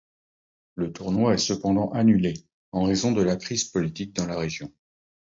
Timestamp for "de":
3.11-3.21